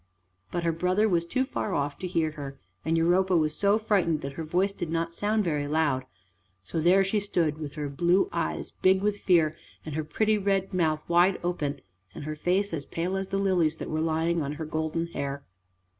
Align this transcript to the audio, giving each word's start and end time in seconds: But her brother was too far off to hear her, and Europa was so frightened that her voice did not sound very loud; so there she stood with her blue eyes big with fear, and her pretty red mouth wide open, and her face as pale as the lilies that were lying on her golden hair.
But 0.49 0.63
her 0.63 0.71
brother 0.71 1.07
was 1.07 1.27
too 1.27 1.45
far 1.45 1.75
off 1.75 1.99
to 1.99 2.07
hear 2.07 2.31
her, 2.31 2.57
and 2.83 2.97
Europa 2.97 3.37
was 3.37 3.55
so 3.55 3.77
frightened 3.77 4.21
that 4.21 4.33
her 4.33 4.43
voice 4.43 4.73
did 4.73 4.89
not 4.89 5.13
sound 5.13 5.43
very 5.43 5.67
loud; 5.67 6.05
so 6.63 6.79
there 6.81 7.03
she 7.03 7.19
stood 7.19 7.59
with 7.59 7.73
her 7.75 7.87
blue 7.87 8.27
eyes 8.31 8.71
big 8.71 9.03
with 9.03 9.19
fear, 9.21 9.55
and 9.85 9.93
her 9.93 10.03
pretty 10.03 10.39
red 10.39 10.73
mouth 10.73 11.07
wide 11.07 11.39
open, 11.43 11.81
and 12.15 12.23
her 12.23 12.35
face 12.35 12.73
as 12.73 12.85
pale 12.87 13.15
as 13.15 13.27
the 13.27 13.37
lilies 13.37 13.75
that 13.75 13.91
were 13.91 14.01
lying 14.01 14.41
on 14.41 14.53
her 14.53 14.65
golden 14.65 15.05
hair. 15.05 15.43